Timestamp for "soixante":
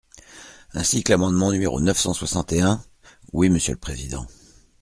2.15-2.53